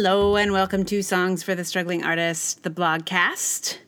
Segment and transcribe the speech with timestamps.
[0.00, 3.78] Hello, and welcome to Songs for the Struggling Artist, the blogcast.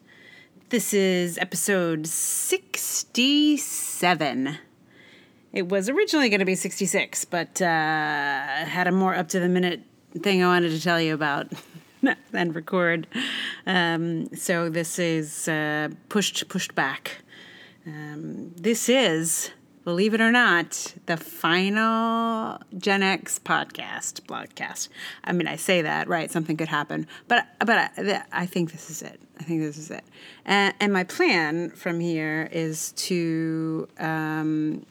[0.70, 4.58] This is episode 67.
[5.52, 9.48] It was originally going to be 66, but uh, had a more up to the
[9.48, 9.82] minute
[10.20, 11.52] thing I wanted to tell you about
[12.32, 13.06] and record.
[13.64, 17.18] Um, so this is uh, pushed pushed back.
[17.86, 19.52] Um, this is
[19.84, 24.88] believe it or not, the final Gen X podcast, broadcast.
[25.24, 26.30] I mean, I say that, right?
[26.30, 29.20] Something could happen, but but I, I think this is it.
[29.38, 30.04] I think this is it.
[30.44, 34.84] And, and my plan from here is to um,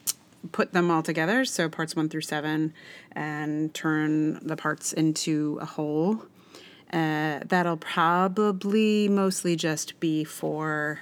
[0.52, 2.74] put them all together, so parts one through seven,
[3.12, 6.24] and turn the parts into a whole.
[6.92, 11.00] Uh, that'll probably mostly just be for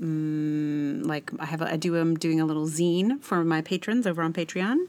[0.00, 4.06] um, like I have a, I do I'm doing a little zine for my patrons
[4.06, 4.86] over on Patreon,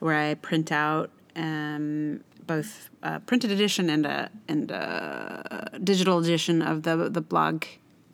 [0.00, 6.62] where I print out um, both a printed edition and a and a digital edition
[6.62, 7.64] of the the blog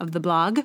[0.00, 0.60] of the blog,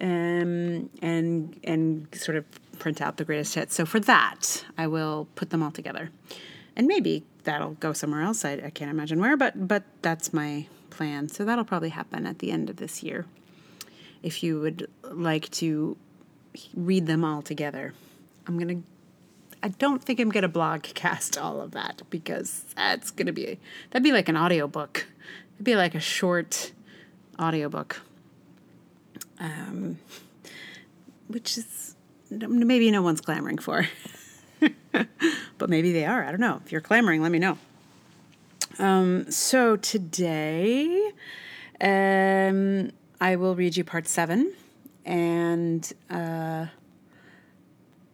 [0.00, 2.44] um, and and sort of
[2.78, 3.74] print out the greatest hits.
[3.74, 6.10] So for that, I will put them all together,
[6.76, 8.44] and maybe that'll go somewhere else.
[8.44, 11.28] I, I can't imagine where, but but that's my plan.
[11.28, 13.26] So that'll probably happen at the end of this year
[14.22, 15.96] if you would like to
[16.74, 17.94] read them all together.
[18.46, 18.88] I'm going to
[19.64, 23.32] I don't think I'm going to blog cast all of that because that's going to
[23.32, 25.06] be that'd be like an audiobook.
[25.54, 26.72] It'd be like a short
[27.40, 28.00] audiobook.
[29.38, 29.98] Um
[31.28, 31.94] which is
[32.30, 33.86] maybe no one's clamoring for.
[35.58, 36.24] but maybe they are.
[36.24, 36.60] I don't know.
[36.64, 37.58] If you're clamoring, let me know.
[38.78, 41.12] Um, so today,
[41.80, 42.90] um,
[43.22, 44.52] I will read you part seven.
[45.04, 46.66] And uh,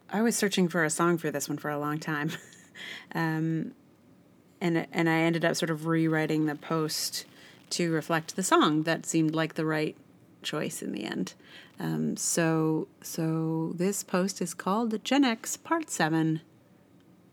[0.07, 2.31] I was searching for a song for this one for a long time.
[3.15, 3.71] um,
[4.61, 7.25] and, and I ended up sort of rewriting the post
[7.71, 9.97] to reflect the song that seemed like the right
[10.43, 11.33] choice in the end.
[11.79, 16.41] Um, so, so this post is called Gen X Part 7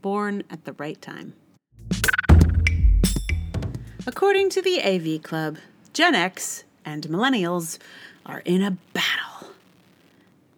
[0.00, 1.34] Born at the Right Time.
[4.06, 5.58] According to the AV Club,
[5.92, 7.78] Gen X and millennials
[8.24, 9.50] are in a battle.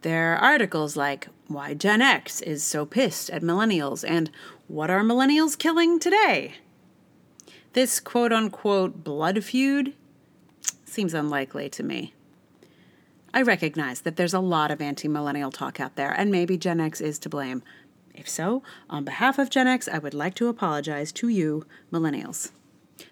[0.02, 4.30] There are articles like Why Gen X is so pissed at millennials and
[4.68, 6.54] What are millennials killing today?
[7.72, 9.94] This quote unquote blood feud
[10.84, 12.12] seems unlikely to me.
[13.32, 16.80] I recognize that there's a lot of anti millennial talk out there, and maybe Gen
[16.80, 17.62] X is to blame.
[18.14, 22.50] If so, on behalf of Gen X, I would like to apologize to you, millennials.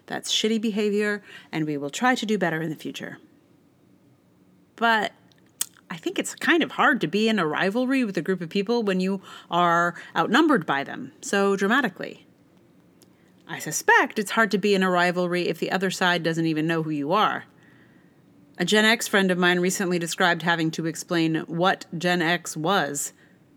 [0.05, 3.17] That's shitty behavior, and we will try to do better in the future.
[4.75, 5.13] But
[5.89, 8.49] I think it's kind of hard to be in a rivalry with a group of
[8.49, 12.25] people when you are outnumbered by them so dramatically.
[13.47, 16.67] I suspect it's hard to be in a rivalry if the other side doesn't even
[16.67, 17.45] know who you are.
[18.57, 23.13] A Gen X friend of mine recently described having to explain what Gen X was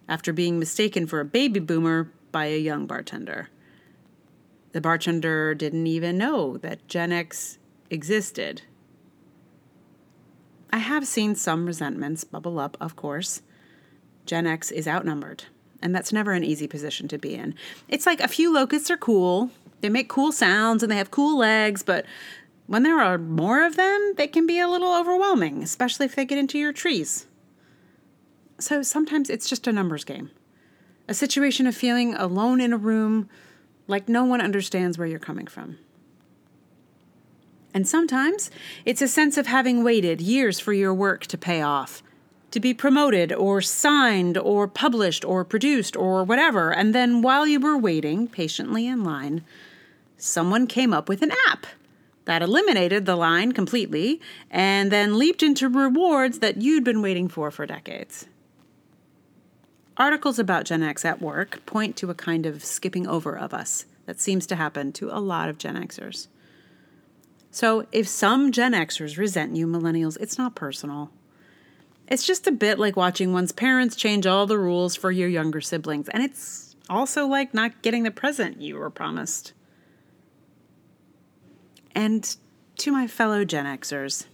[0.08, 3.48] after being mistaken for a baby boomer by a young bartender.
[4.72, 7.58] The bartender didn't even know that Gen X
[7.90, 8.62] existed.
[10.72, 13.42] I have seen some resentments bubble up, of course.
[14.26, 15.44] Gen X is outnumbered,
[15.82, 17.54] and that's never an easy position to be in.
[17.88, 21.36] It's like a few locusts are cool, they make cool sounds, and they have cool
[21.36, 22.06] legs, but
[22.66, 26.24] when there are more of them, they can be a little overwhelming, especially if they
[26.24, 27.26] get into your trees.
[28.60, 30.30] So sometimes it's just a numbers game.
[31.08, 33.28] A situation of feeling alone in a room
[33.90, 35.78] like no one understands where you're coming from.
[37.74, 38.50] And sometimes
[38.84, 42.02] it's a sense of having waited years for your work to pay off,
[42.50, 46.72] to be promoted or signed or published or produced or whatever.
[46.72, 49.44] And then while you were waiting patiently in line,
[50.16, 51.66] someone came up with an app
[52.24, 57.50] that eliminated the line completely and then leaped into rewards that you'd been waiting for
[57.50, 58.26] for decades.
[60.00, 63.84] Articles about Gen X at work point to a kind of skipping over of us
[64.06, 66.28] that seems to happen to a lot of Gen Xers.
[67.50, 71.10] So, if some Gen Xers resent you, millennials, it's not personal.
[72.08, 75.60] It's just a bit like watching one's parents change all the rules for your younger
[75.60, 79.52] siblings, and it's also like not getting the present you were promised.
[81.94, 82.36] And
[82.78, 84.24] to my fellow Gen Xers,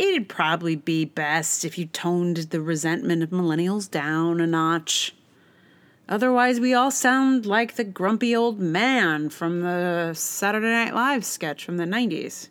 [0.00, 5.14] it'd probably be best if you toned the resentment of millennials down a notch.
[6.08, 11.62] Otherwise, we all sound like the grumpy old man from the Saturday Night Live sketch
[11.62, 12.48] from the 90s.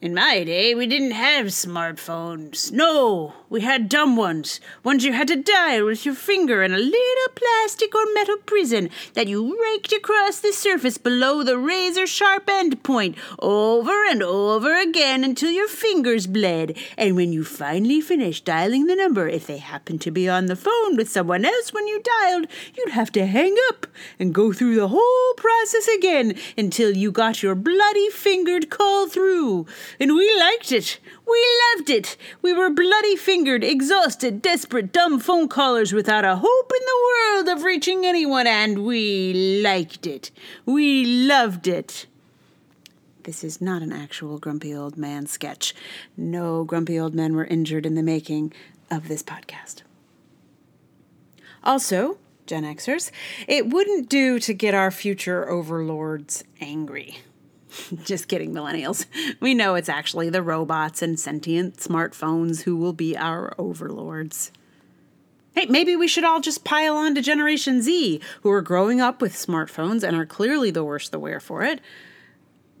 [0.00, 2.72] In my day, we didn't have smartphones.
[2.72, 6.78] No, We had dumb ones, ones you had to dial with your finger in a
[6.78, 12.48] little plastic or metal prison that you raked across the surface below the razor sharp
[12.48, 16.78] end point over and over again until your fingers bled.
[16.96, 20.56] And when you finally finished dialing the number, if they happened to be on the
[20.56, 23.86] phone with someone else when you dialed, you'd have to hang up
[24.18, 29.66] and go through the whole process again until you got your bloody fingered call through.
[30.00, 31.00] And we liked it.
[31.26, 31.46] We
[31.76, 32.16] loved it.
[32.40, 37.48] We were bloody fingered, exhausted, desperate, dumb phone callers without a hope in the world
[37.48, 40.30] of reaching anyone, and we liked it.
[40.64, 42.06] We loved it.
[43.24, 45.74] This is not an actual grumpy old man sketch.
[46.16, 48.52] No grumpy old men were injured in the making
[48.90, 49.82] of this podcast.
[51.62, 53.10] Also, Gen Xers,
[53.46, 57.18] it wouldn't do to get our future overlords angry.
[58.04, 59.06] Just kidding, millennials.
[59.40, 64.52] We know it's actually the robots and sentient smartphones who will be our overlords.
[65.54, 69.20] Hey, maybe we should all just pile on to Generation Z, who are growing up
[69.20, 71.80] with smartphones and are clearly the worse the wear for it.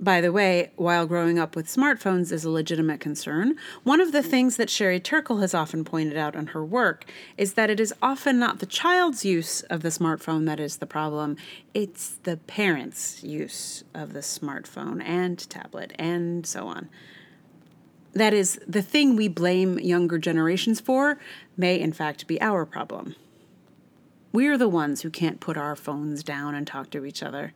[0.02, 3.54] By the way, while growing up with smartphones is a legitimate concern,
[3.84, 7.04] one of the things that Sherry Turkle has often pointed out in her work
[7.38, 10.86] is that it is often not the child's use of the smartphone that is the
[10.86, 11.36] problem,
[11.72, 16.88] it's the parents' use of the smartphone and tablet and so on.
[18.12, 21.20] That is, the thing we blame younger generations for
[21.56, 23.14] may in fact be our problem.
[24.32, 27.52] We're the ones who can't put our phones down and talk to each other.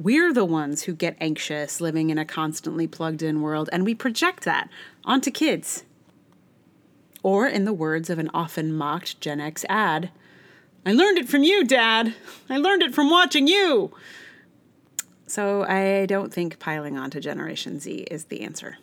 [0.00, 3.96] We're the ones who get anxious living in a constantly plugged in world, and we
[3.96, 4.68] project that
[5.04, 5.82] onto kids.
[7.24, 10.10] Or, in the words of an often mocked Gen X ad,
[10.86, 12.14] I learned it from you, Dad.
[12.48, 13.92] I learned it from watching you.
[15.26, 18.78] So, I don't think piling onto Generation Z is the answer.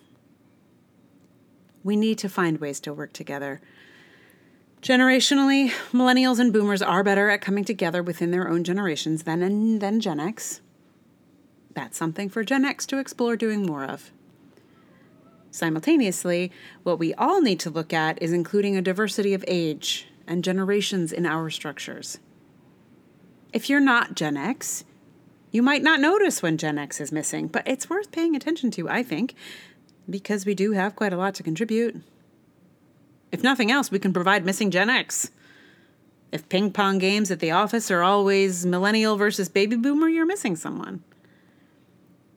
[1.82, 3.62] We need to find ways to work together.
[4.82, 10.00] Generationally, millennials and boomers are better at coming together within their own generations than, than
[10.00, 10.60] Gen X.
[11.76, 14.10] That's something for Gen X to explore doing more of.
[15.50, 16.50] Simultaneously,
[16.84, 21.12] what we all need to look at is including a diversity of age and generations
[21.12, 22.18] in our structures.
[23.52, 24.84] If you're not Gen X,
[25.50, 28.88] you might not notice when Gen X is missing, but it's worth paying attention to,
[28.88, 29.34] I think,
[30.08, 32.02] because we do have quite a lot to contribute.
[33.30, 35.30] If nothing else, we can provide missing Gen X.
[36.32, 40.56] If ping pong games at the office are always millennial versus baby boomer, you're missing
[40.56, 41.04] someone.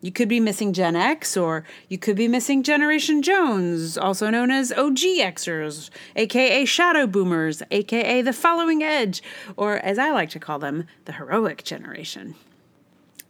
[0.01, 4.50] You could be missing Gen X, or you could be missing Generation Jones, also known
[4.50, 9.22] as OG Xers, aka Shadow Boomers, aka the Following Edge,
[9.57, 12.36] or as I like to call them, the Heroic Generation.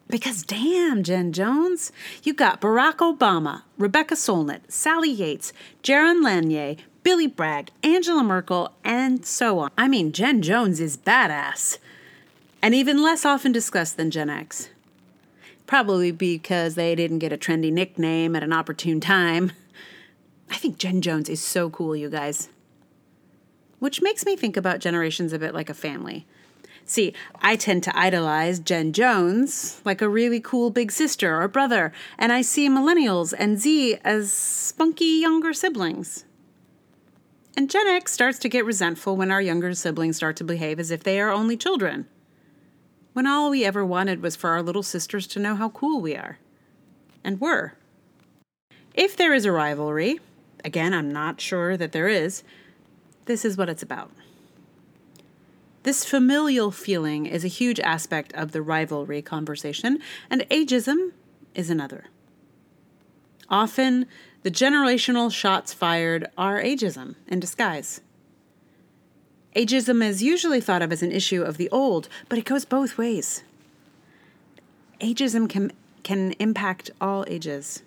[0.07, 1.91] Because damn, Gen Jones,
[2.23, 5.51] you got Barack Obama, Rebecca Solnit, Sally Yates,
[5.81, 9.71] Jaron Lanier, Billy Bragg, Angela Merkel, and so on.
[9.75, 11.79] I mean, Gen Jones is badass.
[12.61, 14.69] And even less often discussed than Gen X
[15.69, 19.51] probably because they didn't get a trendy nickname at an opportune time.
[20.49, 22.49] I think Gen Jones is so cool, you guys.
[23.77, 26.25] Which makes me think about generations a bit like a family.
[26.85, 31.93] See, I tend to idolize Gen Jones like a really cool big sister or brother,
[32.17, 36.25] and I see millennials and Z as spunky younger siblings.
[37.55, 40.89] And Gen X starts to get resentful when our younger siblings start to behave as
[40.89, 42.07] if they are only children
[43.13, 46.15] when all we ever wanted was for our little sisters to know how cool we
[46.15, 46.39] are.
[47.23, 47.73] And were.
[48.93, 50.19] If there is a rivalry,
[50.63, 52.43] again, I'm not sure that there is,
[53.25, 54.11] this is what it's about.
[55.83, 59.99] This familial feeling is a huge aspect of the rivalry conversation,
[60.29, 61.11] and ageism
[61.55, 62.05] is another.
[63.49, 64.05] Often,
[64.43, 68.01] the generational shots fired are ageism in disguise.
[69.55, 72.97] Ageism is usually thought of as an issue of the old, but it goes both
[72.97, 73.43] ways.
[75.01, 75.71] Ageism can,
[76.03, 77.81] can impact all ages.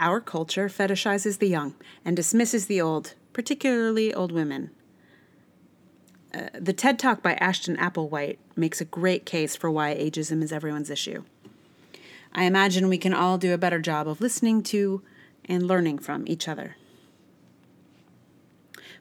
[0.00, 4.70] Our culture fetishizes the young and dismisses the old, particularly old women.
[6.34, 10.52] Uh, the TED Talk by Ashton Applewhite makes a great case for why ageism is
[10.52, 11.24] everyone's issue.
[12.32, 15.02] I imagine we can all do a better job of listening to
[15.46, 16.76] and learning from each other.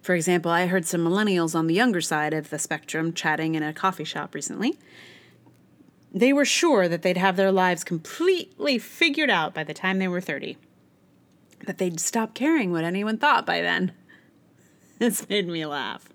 [0.08, 3.62] For example, I heard some millennials on the younger side of the spectrum chatting in
[3.62, 4.80] a coffee shop recently.
[6.14, 10.08] They were sure that they'd have their lives completely figured out by the time they
[10.08, 10.56] were 30,
[11.66, 13.92] that they'd stop caring what anyone thought by then.
[15.00, 16.08] This made me laugh.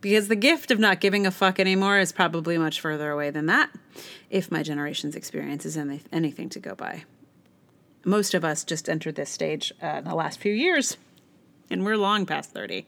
[0.00, 3.44] Because the gift of not giving a fuck anymore is probably much further away than
[3.44, 3.68] that,
[4.30, 7.04] if my generation's experience is anything to go by.
[8.06, 10.96] Most of us just entered this stage uh, in the last few years
[11.72, 12.86] and we're long past 30.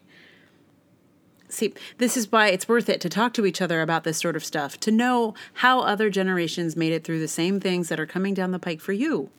[1.55, 4.35] See, this is why it's worth it to talk to each other about this sort
[4.35, 8.07] of stuff, to know how other generations made it through the same things that are
[8.07, 9.31] coming down the pike for you.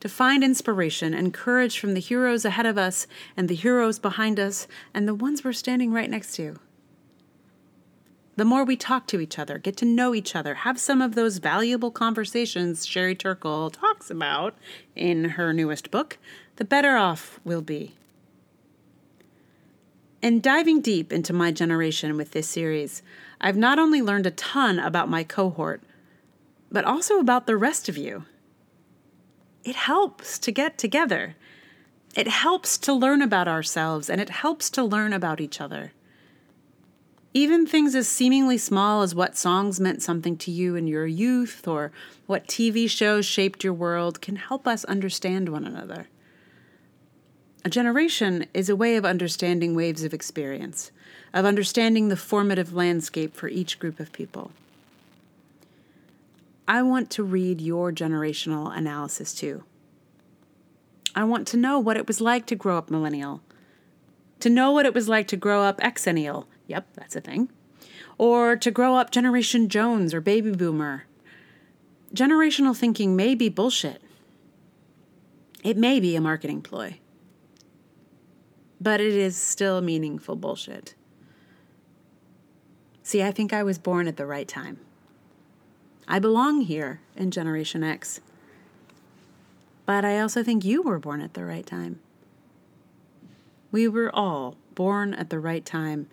[0.00, 4.40] To find inspiration and courage from the heroes ahead of us and the heroes behind
[4.40, 6.58] us and the ones we're standing right next to.
[8.34, 11.14] The more we talk to each other, get to know each other, have some of
[11.14, 14.56] those valuable conversations Sherry Turkle talks about
[14.96, 16.18] in her newest book,
[16.56, 17.94] the better off we'll be.
[20.22, 23.02] In diving deep into my generation with this series,
[23.40, 25.82] I've not only learned a ton about my cohort,
[26.70, 28.24] but also about the rest of you.
[29.64, 31.34] It helps to get together.
[32.14, 35.92] It helps to learn about ourselves and it helps to learn about each other.
[37.34, 41.66] Even things as seemingly small as what songs meant something to you in your youth
[41.66, 41.90] or
[42.26, 46.06] what TV shows shaped your world can help us understand one another.
[47.64, 50.90] A generation is a way of understanding waves of experience,
[51.32, 54.50] of understanding the formative landscape for each group of people.
[56.66, 59.64] I want to read your generational analysis too.
[61.14, 63.42] I want to know what it was like to grow up millennial,
[64.40, 67.50] to know what it was like to grow up exennial, Yep, that's a thing.
[68.16, 71.04] Or to grow up Generation Jones or Baby Boomer.
[72.14, 74.00] Generational thinking may be bullshit.
[75.62, 76.98] It may be a marketing ploy.
[78.82, 80.96] But it is still meaningful bullshit.
[83.04, 84.80] See, I think I was born at the right time.
[86.08, 88.20] I belong here in Generation X.
[89.86, 92.00] But I also think you were born at the right time.
[93.70, 96.08] We were all born at the right time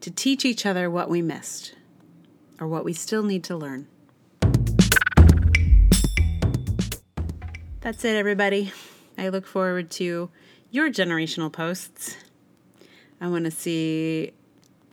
[0.00, 1.74] to teach each other what we missed
[2.58, 3.86] or what we still need to learn.
[7.82, 8.72] That's it, everybody.
[9.18, 10.30] I look forward to
[10.74, 12.16] your generational posts.
[13.20, 14.32] I want to see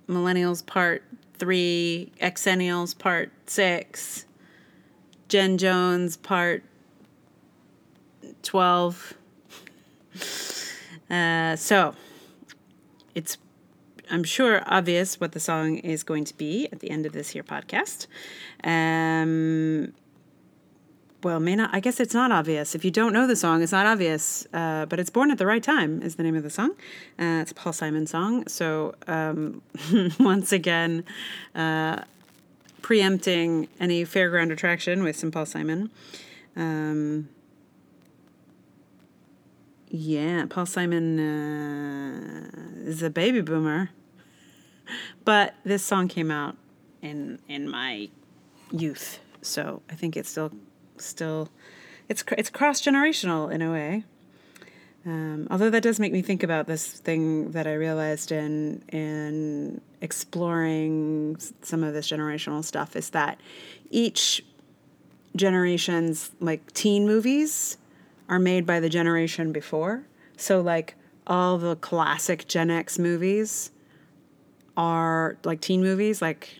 [0.08, 1.04] Millennials Part
[1.40, 4.28] 3, Exennials Part 6,
[5.28, 6.64] Gen Jones Part
[8.44, 9.14] 12.
[11.10, 11.94] Uh, so,
[13.16, 13.38] it's
[14.10, 17.32] I'm sure, obvious what the song is going to be at the end of this
[17.32, 18.08] here podcast.
[18.64, 19.92] Um,
[21.24, 21.70] well, may not.
[21.74, 22.74] I guess it's not obvious.
[22.74, 24.48] If you don't know the song, it's not obvious.
[24.54, 26.72] Uh, but it's "Born at the Right Time" is the name of the song.
[27.20, 28.48] Uh, it's a Paul Simon song.
[28.48, 29.62] So um,
[30.20, 31.04] once again,
[31.54, 32.02] uh,
[32.82, 35.92] preempting any fairground attraction with some Paul Simon.
[36.56, 37.30] Um,
[39.90, 43.92] yeah, Paul Simon uh, is a baby boomer.
[45.24, 46.58] But this song came out
[47.02, 48.10] in in my
[48.72, 50.52] youth, so I think it's still
[51.04, 51.50] still
[52.10, 54.04] it's it's cross generational in a way.
[55.04, 59.82] Um, although that does make me think about this thing that I realized in in
[60.02, 63.40] exploring some of this generational stuff is that
[63.90, 64.44] each
[65.36, 67.78] generation's like teen movies
[68.30, 70.04] are made by the generation before.
[70.38, 73.72] So like all the classic Gen X movies
[74.78, 76.60] are like teen movies, like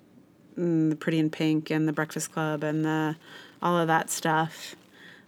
[0.58, 3.16] mm, the Pretty in Pink and the Breakfast Club and the
[3.62, 4.76] all of that stuff.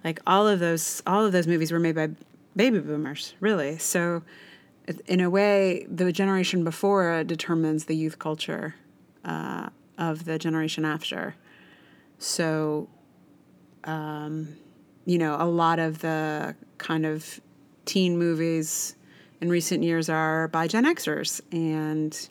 [0.04, 2.10] Like all of those, all of those movies were made by
[2.56, 3.78] baby boomers, really.
[3.78, 4.24] So,
[5.08, 8.76] in a way, the generation before determines the youth culture
[9.24, 11.36] uh, of the generation after.
[12.20, 12.90] So,
[13.86, 14.58] um,
[15.06, 17.40] you know, a lot of the kind of
[17.86, 18.96] teen movies
[19.40, 22.30] in recent years are by Gen Xers, and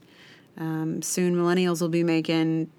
[0.59, 2.71] um, soon, millennials will be making,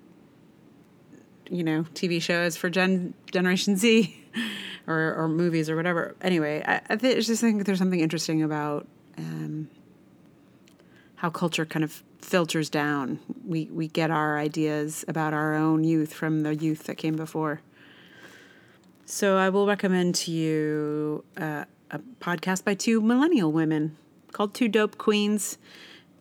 [1.53, 4.15] you know, TV shows for Gen Generation Z,
[4.87, 6.15] or or movies or whatever.
[6.21, 9.69] Anyway, I, I th- just think there's something interesting about um,
[11.15, 13.19] how culture kind of filters down.
[13.45, 17.61] We we get our ideas about our own youth from the youth that came before.
[19.05, 23.95] So I will recommend to you uh, a podcast by two millennial women
[24.31, 25.59] called Two Dope Queens.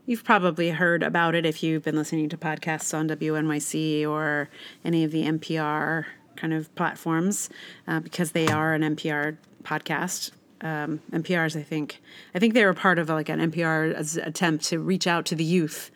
[0.04, 4.48] You've probably heard about it if you've been listening to podcasts on WNYC or
[4.84, 7.48] any of the NPR kind of platforms,
[7.86, 10.32] uh, because they are an NPR podcast.
[10.60, 12.00] Um, NPR's, I think,
[12.34, 15.44] I think they were part of like an NPR attempt to reach out to the
[15.44, 15.92] youth,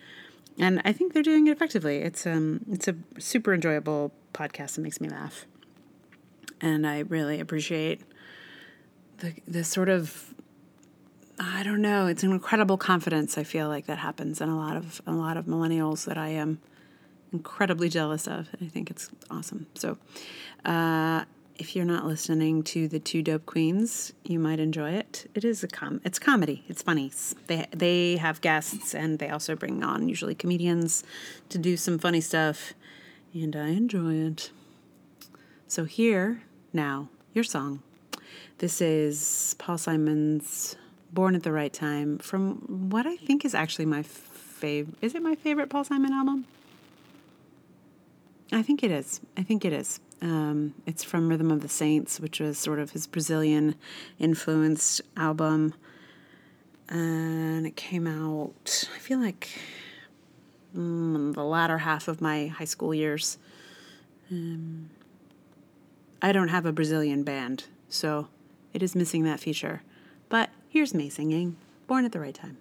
[0.57, 1.99] and I think they're doing it effectively.
[1.99, 4.77] It's um, it's a super enjoyable podcast.
[4.77, 5.47] that makes me laugh,
[6.61, 8.03] and I really appreciate
[9.19, 10.35] the the sort of
[11.39, 12.07] I don't know.
[12.07, 13.37] It's an incredible confidence.
[13.37, 16.29] I feel like that happens in a lot of a lot of millennials that I
[16.29, 16.61] am
[17.33, 18.49] incredibly jealous of.
[18.61, 19.67] I think it's awesome.
[19.75, 19.99] So,
[20.65, 21.25] uh,
[21.59, 25.31] if you're not listening to the two dope queens, you might enjoy it.
[25.35, 26.65] It is a com it's comedy.
[26.69, 27.13] It's funny.
[27.49, 31.05] They they have guests and they also bring on usually comedians
[31.51, 32.73] to do some funny stuff
[33.35, 34.51] and I enjoy it.
[35.69, 37.83] So here now, your song.
[38.59, 40.77] This is Paul Simon's
[41.13, 44.97] Born at the Right Time from what I think is actually my favorite.
[45.03, 46.47] Is it my favorite Paul Simon album?
[48.53, 49.21] I think it is.
[49.37, 50.01] I think it is.
[50.23, 53.75] Um, it's from Rhythm of the Saints, which was sort of his Brazilian
[54.19, 55.75] influenced album.
[56.89, 59.49] And it came out, I feel like,
[60.77, 63.39] mm, the latter half of my high school years.
[64.31, 64.91] Um,
[66.23, 68.29] I don't have a Brazilian band, so
[68.73, 69.83] it is missing that feature.
[70.29, 71.57] But here's me singing
[71.87, 72.59] Born at the Right Time.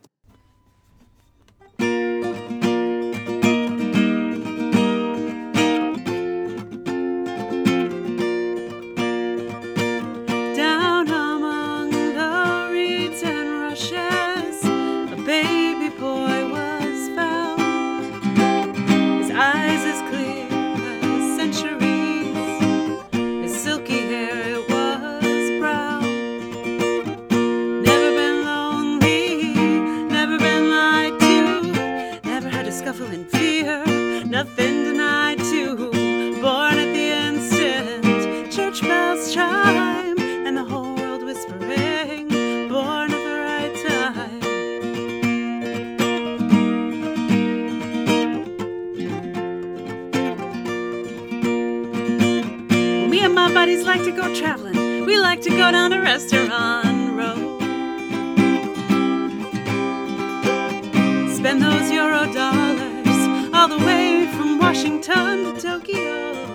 [61.65, 63.19] those euro dollars
[63.55, 66.54] all the way from Washington to Tokyo.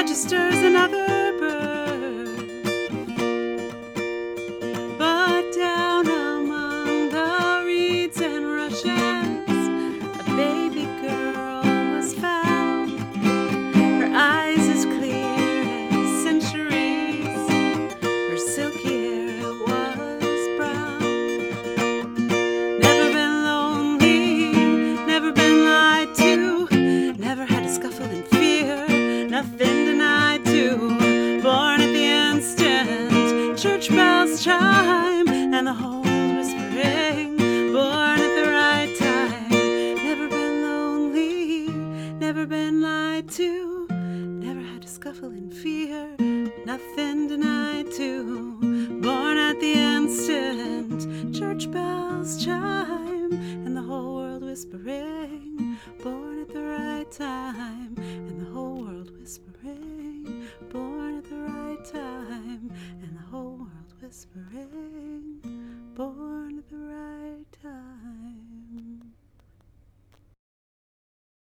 [0.00, 0.99] registers another